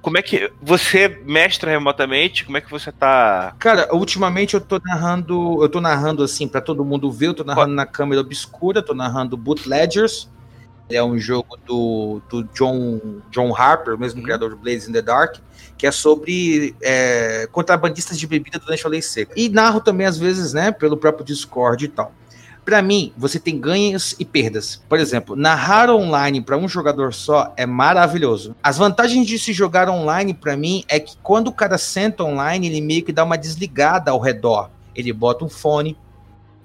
[0.00, 2.44] Como é que você mestra remotamente?
[2.44, 3.56] Como é que você tá?
[3.58, 7.42] Cara, ultimamente eu tô narrando, eu tô narrando assim para todo mundo ver, eu tô
[7.42, 10.28] narrando na câmera obscura, tô narrando Bootleggers
[10.88, 14.24] é um jogo do, do John, John Harper, mesmo uhum.
[14.24, 15.36] criador do Blades in the Dark,
[15.76, 19.32] que é sobre é, contrabandistas de bebida durante a lei seca.
[19.36, 22.12] E narro também, às vezes, né, pelo próprio Discord e tal.
[22.64, 24.82] Para mim, você tem ganhos e perdas.
[24.88, 28.56] Por exemplo, narrar online para um jogador só é maravilhoso.
[28.62, 32.68] As vantagens de se jogar online para mim é que quando o cara senta online,
[32.68, 34.70] ele meio que dá uma desligada ao redor.
[34.94, 35.98] Ele bota um fone,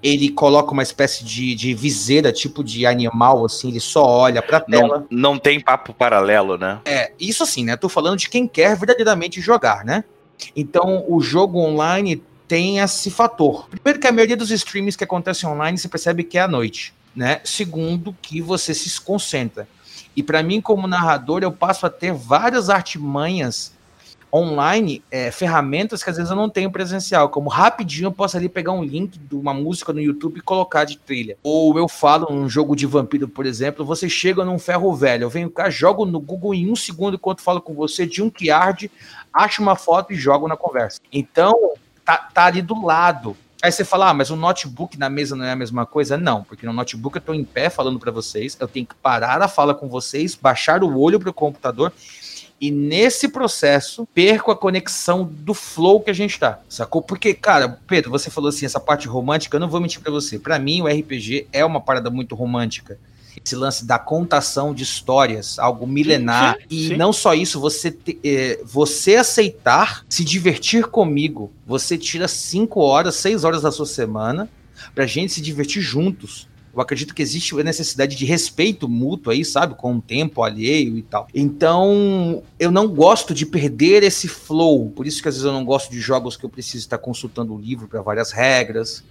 [0.02, 4.60] ele coloca uma espécie de, de viseira, tipo de animal, assim, ele só olha pra
[4.60, 5.06] tela.
[5.10, 6.80] Não, não tem papo paralelo, né?
[6.84, 7.76] É, isso assim, né?
[7.76, 10.04] Tô falando de quem quer verdadeiramente jogar, né?
[10.56, 13.68] Então, o jogo online tem esse fator.
[13.68, 16.94] Primeiro que a maioria dos streams que acontecem online, você percebe que é à noite,
[17.14, 17.40] né?
[17.44, 19.68] Segundo, que você se concentra.
[20.16, 23.72] E para mim, como narrador, eu passo a ter várias artimanhas
[24.32, 28.48] online é, ferramentas que às vezes eu não tenho presencial, como rapidinho eu posso ali
[28.48, 31.36] pegar um link de uma música no YouTube e colocar de trilha.
[31.42, 35.30] Ou eu falo num jogo de vampiro, por exemplo, você chega num ferro velho, eu
[35.30, 38.90] venho cá, jogo no Google em um segundo enquanto falo com você, de um yard,
[39.32, 41.00] acho uma foto e jogo na conversa.
[41.12, 41.54] Então,
[42.04, 43.36] tá, tá ali do lado.
[43.62, 46.16] Aí você fala, ah, mas o notebook na mesa não é a mesma coisa?
[46.16, 49.42] Não, porque no notebook eu tô em pé falando para vocês, eu tenho que parar
[49.42, 51.92] a fala com vocês, baixar o olho pro computador
[52.60, 57.00] e nesse processo, perco a conexão do flow que a gente tá, sacou?
[57.00, 60.38] Porque, cara, Pedro, você falou assim, essa parte romântica, eu não vou mentir para você.
[60.38, 62.98] Para mim, o RPG é uma parada muito romântica.
[63.42, 66.56] Esse lance da contação de histórias, algo milenar.
[66.56, 66.96] Sim, sim, e sim.
[66.96, 71.50] não só isso, você, te, é, você aceitar se divertir comigo.
[71.66, 74.50] Você tira cinco horas, seis horas da sua semana
[74.94, 76.46] pra gente se divertir juntos.
[76.72, 79.74] Eu acredito que existe a necessidade de respeito mútuo aí, sabe?
[79.74, 81.26] Com o tempo alheio e tal.
[81.34, 84.90] Então, eu não gosto de perder esse flow.
[84.90, 87.54] Por isso que às vezes eu não gosto de jogos que eu preciso estar consultando
[87.54, 89.02] o livro para várias regras.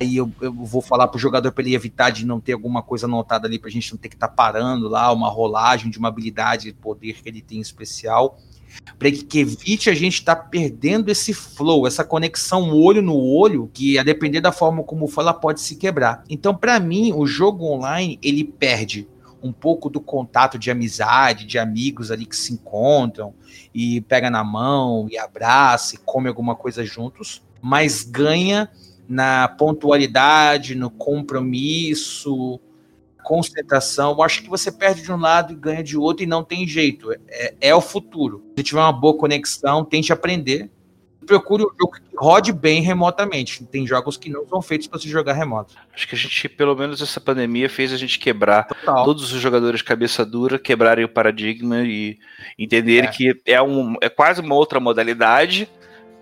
[0.00, 3.06] Aí eu, eu vou falar pro jogador para ele evitar de não ter alguma coisa
[3.06, 6.08] anotada ali pra gente não ter que estar tá parando lá, uma rolagem de uma
[6.08, 8.38] habilidade, poder que ele tem especial
[8.98, 13.70] para que evite a gente estar tá perdendo esse flow, essa conexão olho no olho,
[13.72, 16.24] que a depender da forma como fala pode se quebrar.
[16.28, 19.08] Então, para mim, o jogo online ele perde
[19.42, 23.34] um pouco do contato de amizade, de amigos ali que se encontram
[23.72, 28.68] e pega na mão e abraça e come alguma coisa juntos, mas ganha
[29.08, 32.60] na pontualidade, no compromisso,
[33.28, 34.12] concentração.
[34.12, 36.66] Eu acho que você perde de um lado e ganha de outro e não tem
[36.66, 37.12] jeito.
[37.28, 38.42] É, é o futuro.
[38.56, 40.70] Se tiver uma boa conexão, tente aprender.
[41.26, 43.62] Procure um jogo que rode bem remotamente.
[43.64, 45.74] Tem jogos que não são feitos para se jogar remoto.
[45.94, 49.04] Acho que a gente, pelo menos essa pandemia, fez a gente quebrar Total.
[49.04, 52.18] todos os jogadores cabeça dura, quebrarem o paradigma e
[52.58, 53.12] entenderem é.
[53.12, 55.68] que é, um, é quase uma outra modalidade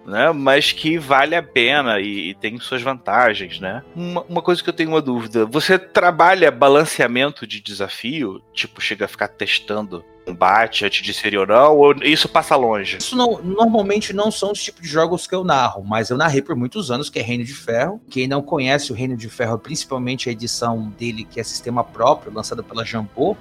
[0.07, 0.31] né?
[0.33, 3.83] Mas que vale a pena e, e tem suas vantagens, né?
[3.95, 8.41] Uma, uma, coisa que eu tenho uma dúvida: você trabalha balanceamento de desafio?
[8.53, 11.77] Tipo, chega a ficar testando combate antes de ser ou não?
[11.77, 12.99] Ou isso passa longe?
[12.99, 16.43] Isso não, normalmente não são os tipos de jogos que eu narro, mas eu narrei
[16.43, 18.01] por muitos anos, que é Reino de Ferro.
[18.09, 22.33] Quem não conhece o Reino de Ferro, principalmente a edição dele, que é sistema próprio,
[22.33, 23.37] lançada pela Jambô,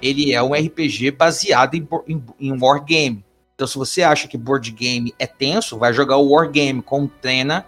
[0.00, 3.24] ele é um RPG baseado em, em, em wargame.
[3.60, 7.66] Então, se você acha que board game é tenso, vai jogar o Wargame com trena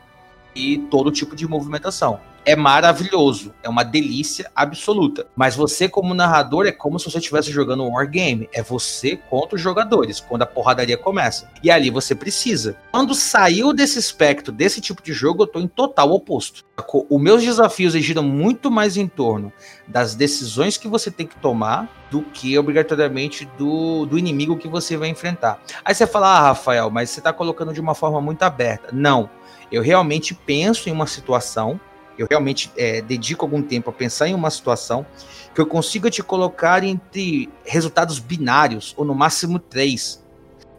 [0.54, 2.18] e todo tipo de movimentação.
[2.44, 5.26] É maravilhoso, é uma delícia absoluta.
[5.36, 8.48] Mas você, como narrador, é como se você estivesse jogando um wargame.
[8.52, 11.48] É você contra os jogadores, quando a porradaria começa.
[11.62, 12.76] E ali você precisa.
[12.90, 16.64] Quando saiu desse espectro, desse tipo de jogo, eu tô em total oposto.
[17.08, 19.52] Os meus desafios giram muito mais em torno
[19.86, 24.96] das decisões que você tem que tomar do que obrigatoriamente do, do inimigo que você
[24.96, 25.62] vai enfrentar.
[25.84, 28.88] Aí você fala, ah, Rafael, mas você tá colocando de uma forma muito aberta.
[28.92, 29.30] Não.
[29.70, 31.80] Eu realmente penso em uma situação
[32.18, 35.06] eu realmente é, dedico algum tempo a pensar em uma situação
[35.54, 40.22] que eu consiga te colocar entre resultados binários, ou no máximo três.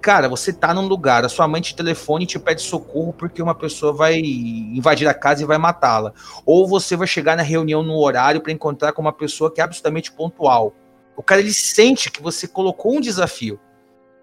[0.02, 3.41] Cara, você tá num lugar, a sua mãe te telefone e te pede socorro porque
[3.41, 6.12] uma pessoa vai invadir a casa e vai matá-la.
[6.46, 9.63] Ou você vai chegar na reunião no horário para encontrar com uma pessoa que é
[9.63, 10.76] absolutamente pontual.
[11.15, 13.60] O cara ele sente que você colocou um desafio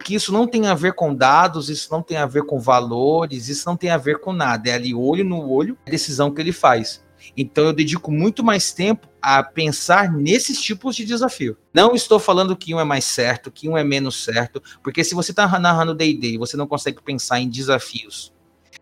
[0.05, 3.49] que isso não tem a ver com dados, isso não tem a ver com valores,
[3.49, 4.71] isso não tem a ver com nada.
[4.71, 7.05] É ali olho no olho a decisão que ele faz.
[7.37, 11.57] Então eu dedico muito mais tempo a pensar nesses tipos de desafio.
[11.73, 15.15] Não estou falando que um é mais certo, que um é menos certo, porque se
[15.15, 18.33] você está narrando D&D e você não consegue pensar em desafios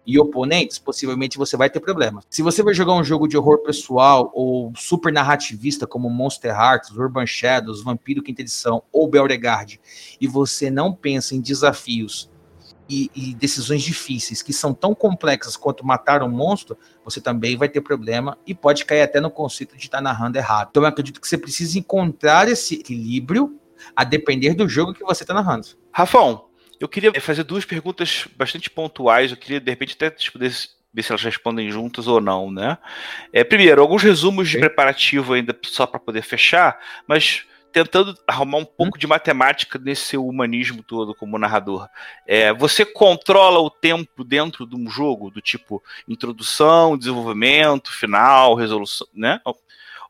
[0.09, 2.25] e oponentes, possivelmente você vai ter problemas.
[2.31, 6.97] Se você vai jogar um jogo de horror pessoal ou super narrativista como Monster Hearts,
[6.97, 9.79] Urban Shadows, Vampiro Quinta Edição ou Belregard,
[10.19, 12.31] e você não pensa em desafios
[12.89, 17.69] e, e, decisões difíceis que são tão complexas quanto matar um monstro, você também vai
[17.69, 20.69] ter problema e pode cair até no conceito de estar narrando errado.
[20.71, 23.61] Então eu acredito que você precisa encontrar esse equilíbrio
[23.95, 25.69] a depender do jogo que você está narrando.
[25.93, 26.48] Rafão,
[26.81, 29.31] eu queria fazer duas perguntas bastante pontuais.
[29.31, 32.79] Eu queria, de repente, até tipo, ver se elas respondem juntas ou não, né?
[33.33, 38.65] É, primeiro, alguns resumos de preparativo ainda só para poder fechar, mas tentando arrumar um
[38.65, 38.99] pouco hum.
[38.99, 41.89] de matemática nesse seu humanismo todo como narrador.
[42.27, 49.07] É, você controla o tempo dentro de um jogo, do tipo introdução, desenvolvimento, final, resolução,
[49.15, 49.41] né?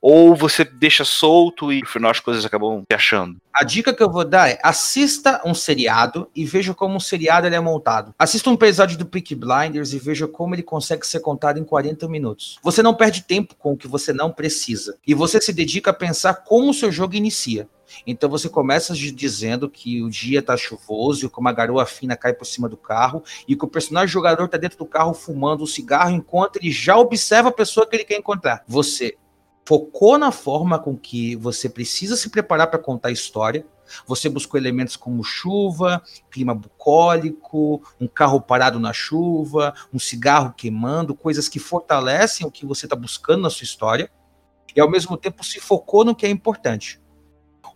[0.00, 3.36] Ou você deixa solto e no final as coisas acabam se achando?
[3.52, 7.46] A dica que eu vou dar é assista um seriado e veja como um seriado
[7.46, 8.14] ele é montado.
[8.18, 12.08] Assista um episódio do Peak Blinders e veja como ele consegue ser contado em 40
[12.08, 12.58] minutos.
[12.62, 14.96] Você não perde tempo com o que você não precisa.
[15.06, 17.68] E você se dedica a pensar como o seu jogo inicia.
[18.06, 22.32] Então você começa dizendo que o dia tá chuvoso e que uma garoa fina cai
[22.32, 25.66] por cima do carro e que o personagem jogador tá dentro do carro fumando um
[25.66, 28.62] cigarro enquanto ele já observa a pessoa que ele quer encontrar.
[28.68, 29.16] Você
[29.68, 33.66] focou na forma com que você precisa se preparar para contar a história.
[34.06, 41.14] Você buscou elementos como chuva, clima bucólico, um carro parado na chuva, um cigarro queimando,
[41.14, 44.10] coisas que fortalecem o que você está buscando na sua história,
[44.74, 46.98] e ao mesmo tempo se focou no que é importante.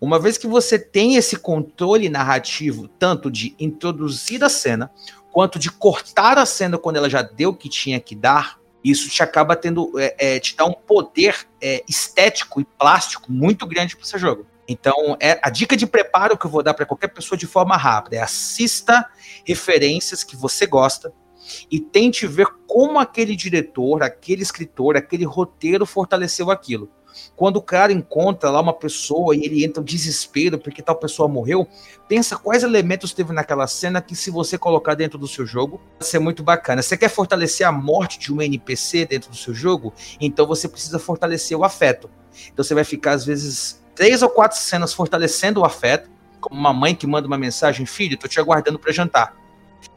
[0.00, 4.90] Uma vez que você tem esse controle narrativo, tanto de introduzir a cena,
[5.30, 9.08] quanto de cortar a cena quando ela já deu o que tinha que dar, isso
[9.08, 13.96] te acaba tendo, é, é, te dá um poder é, estético e plástico muito grande
[13.96, 14.46] para seu jogo.
[14.68, 17.76] Então, é a dica de preparo que eu vou dar para qualquer pessoa de forma
[17.76, 19.08] rápida é assista
[19.44, 21.12] referências que você gosta
[21.70, 26.90] e tente ver como aquele diretor, aquele escritor, aquele roteiro fortaleceu aquilo.
[27.36, 31.28] Quando o cara encontra lá uma pessoa e ele entra em desespero porque tal pessoa
[31.28, 31.66] morreu,
[32.08, 36.08] pensa quais elementos teve naquela cena que se você colocar dentro do seu jogo, vai
[36.08, 36.82] ser muito bacana.
[36.82, 39.92] Você quer fortalecer a morte de um NPC dentro do seu jogo?
[40.20, 42.10] Então você precisa fortalecer o afeto.
[42.52, 46.72] Então você vai ficar às vezes três ou quatro cenas fortalecendo o afeto, como uma
[46.72, 49.34] mãe que manda uma mensagem, filho, tô te aguardando para jantar.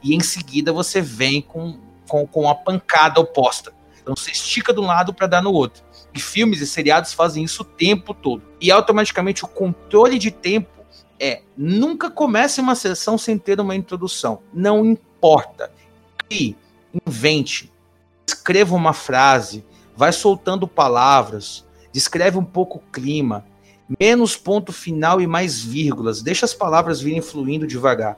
[0.04, 3.74] E em seguida você vem com, com, com a pancada oposta.
[4.02, 5.84] Então você estica de um lado para dar no outro.
[6.16, 8.42] E filmes e seriados fazem isso o tempo todo.
[8.62, 10.70] E automaticamente o controle de tempo
[11.20, 14.40] é nunca comece uma sessão sem ter uma introdução.
[14.54, 15.72] Não importa.
[16.32, 16.56] E
[17.06, 17.72] invente,
[18.26, 23.46] escreva uma frase, vai soltando palavras, descreve um pouco o clima,
[24.00, 28.18] menos ponto final e mais vírgulas, deixa as palavras virem fluindo devagar.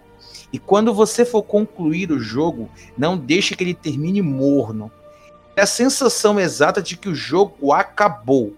[0.54, 4.92] E quando você for concluir o jogo, não deixe que ele termine morno
[5.62, 8.56] a sensação exata de que o jogo acabou.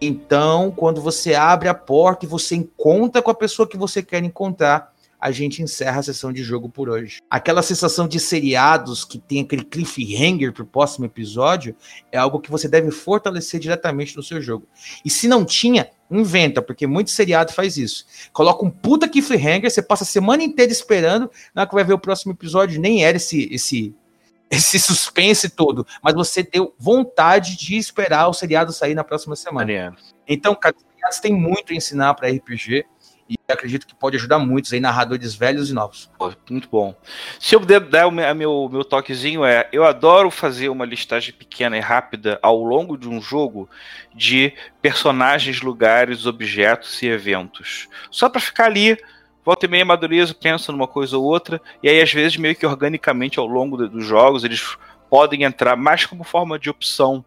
[0.00, 4.22] Então, quando você abre a porta e você encontra com a pessoa que você quer
[4.22, 7.20] encontrar, a gente encerra a sessão de jogo por hoje.
[7.28, 11.74] Aquela sensação de seriados que tem aquele cliffhanger pro próximo episódio
[12.12, 14.66] é algo que você deve fortalecer diretamente no seu jogo.
[15.04, 18.06] E se não tinha, inventa, porque muito seriado faz isso.
[18.32, 21.98] Coloca um puta cliffhanger, você passa a semana inteira esperando, na que vai ver o
[21.98, 23.94] próximo episódio, nem era esse esse
[24.50, 29.66] esse suspense todo, mas você deu vontade de esperar o seriado sair na próxima semana.
[29.66, 29.96] Mariano.
[30.26, 32.84] Então, cara, os seriados têm muito a ensinar para RPG
[33.28, 36.10] E acredito que pode ajudar muitos aí, narradores velhos e novos.
[36.48, 36.94] Muito bom.
[37.38, 41.34] Se eu puder dar o meu, meu, meu toquezinho, é: eu adoro fazer uma listagem
[41.34, 43.68] pequena e rápida ao longo de um jogo
[44.14, 47.86] de personagens, lugares, objetos e eventos.
[48.10, 48.96] Só para ficar ali
[49.48, 52.66] volta e meia amadurezo, pensa numa coisa ou outra, e aí às vezes meio que
[52.66, 54.76] organicamente ao longo dos jogos eles
[55.08, 57.24] podem entrar mais como forma de opção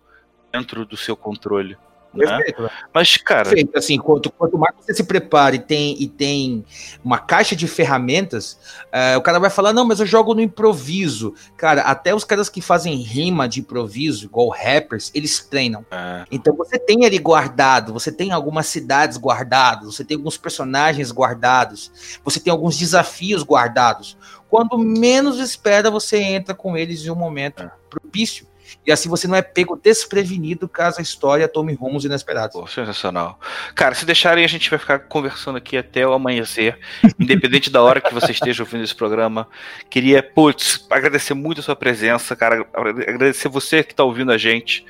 [0.53, 1.75] dentro do seu controle.
[2.13, 2.25] Né?
[2.25, 2.69] Perfeito.
[2.93, 3.43] Mas, cara.
[3.43, 3.77] Perfeito.
[3.77, 6.65] Assim, quanto, quanto mais você se prepara e tem, e tem
[7.03, 8.57] uma caixa de ferramentas,
[8.87, 11.33] uh, o cara vai falar: não, mas eu jogo no improviso.
[11.55, 15.85] Cara, até os caras que fazem rima de improviso, igual rappers, eles treinam.
[15.89, 16.25] É.
[16.31, 22.19] Então você tem ali guardado, você tem algumas cidades guardadas, você tem alguns personagens guardados,
[22.23, 24.17] você tem alguns desafios guardados.
[24.49, 27.71] Quando menos espera, você entra com eles em um momento é.
[27.89, 28.50] propício
[28.85, 32.59] e assim você não é pego desprevenido caso a história tome rumos inesperados.
[32.59, 33.39] Pô, sensacional.
[33.75, 36.77] Cara, se deixarem, a gente vai ficar conversando aqui até o amanhecer,
[37.19, 39.47] independente da hora que você esteja ouvindo esse programa.
[39.89, 44.85] Queria, putz, agradecer muito a sua presença, cara, agradecer você que está ouvindo a gente.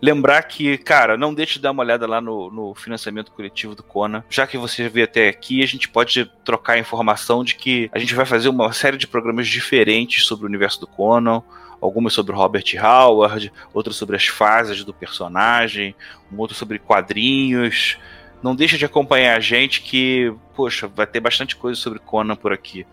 [0.00, 3.82] Lembrar que, cara, não deixe de dar uma olhada lá no, no financiamento coletivo do
[3.82, 4.22] Conan.
[4.28, 8.14] Já que você veio até aqui, a gente pode trocar informação de que a gente
[8.14, 11.42] vai fazer uma série de programas diferentes sobre o universo do Conan
[11.86, 15.94] algumas sobre Robert Howard, outras sobre as fases do personagem,
[16.32, 17.98] um outro sobre quadrinhos.
[18.42, 22.52] Não deixa de acompanhar a gente que, poxa, vai ter bastante coisa sobre Conan por
[22.52, 22.86] aqui.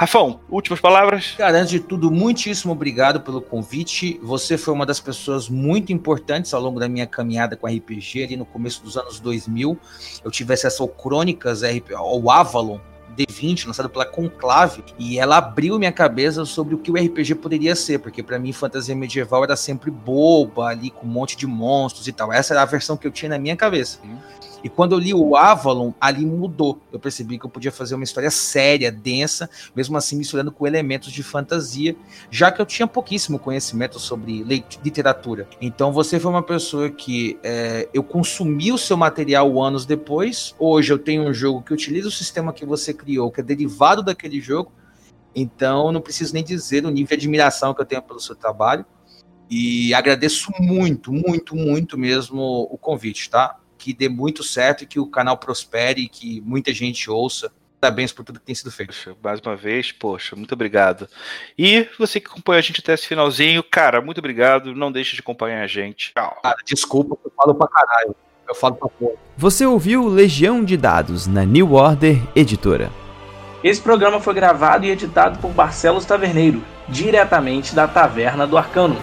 [0.00, 1.34] Rafão, últimas palavras?
[1.36, 4.18] Cara, antes de tudo, muitíssimo obrigado pelo convite.
[4.22, 8.34] Você foi uma das pessoas muito importantes ao longo da minha caminhada com RPG ali
[8.34, 9.78] no começo dos anos 2000.
[10.24, 11.60] Eu tive acesso ao Crônicas,
[11.94, 12.78] ao Avalon,
[13.26, 17.74] D20, lançado pela Conclave, e ela abriu minha cabeça sobre o que o RPG poderia
[17.74, 22.06] ser, porque para mim fantasia medieval era sempre boba, ali com um monte de monstros
[22.06, 22.32] e tal.
[22.32, 23.98] Essa era a versão que eu tinha na minha cabeça.
[24.62, 26.80] E quando eu li o Avalon, ali mudou.
[26.92, 31.12] Eu percebi que eu podia fazer uma história séria, densa, mesmo assim misturando com elementos
[31.12, 31.96] de fantasia,
[32.30, 34.42] já que eu tinha pouquíssimo conhecimento sobre
[34.84, 35.48] literatura.
[35.60, 40.54] Então você foi uma pessoa que é, eu consumi o seu material anos depois.
[40.58, 44.02] Hoje eu tenho um jogo que utiliza o sistema que você criou, que é derivado
[44.02, 44.72] daquele jogo.
[45.34, 48.84] Então não preciso nem dizer o nível de admiração que eu tenho pelo seu trabalho.
[49.50, 53.56] E agradeço muito, muito, muito mesmo o convite, tá?
[53.80, 57.50] Que dê muito certo e que o canal prospere e que muita gente ouça.
[57.80, 58.88] Parabéns por tudo que tem sido feito.
[58.88, 61.08] Poxa, mais uma vez, poxa, muito obrigado.
[61.58, 64.74] E você que acompanha a gente até esse finalzinho, cara, muito obrigado.
[64.74, 66.12] Não deixe de acompanhar a gente.
[66.14, 66.38] Tchau.
[66.42, 68.14] Cara, desculpa, eu falo pra caralho.
[68.46, 69.14] Eu falo pra porra.
[69.34, 72.90] Você ouviu Legião de Dados na New Order Editora.
[73.64, 79.00] Esse programa foi gravado e editado por Barcelos Taverneiro, diretamente da Taverna do Arcano.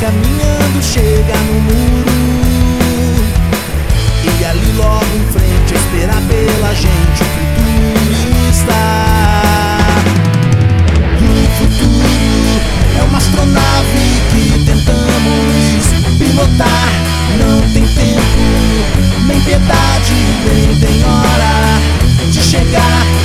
[0.00, 2.16] caminhando chega no muro.
[4.24, 8.86] E ali logo em frente espera pela gente O futuro
[11.20, 12.60] E o futuro
[12.98, 15.86] é uma astronave que tentamos
[16.18, 16.90] pilotar.
[17.38, 18.40] Não tem tempo,
[19.26, 21.80] nem piedade, nem tem hora
[22.30, 23.15] de chegar.